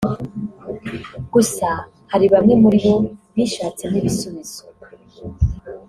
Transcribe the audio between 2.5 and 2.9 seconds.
muri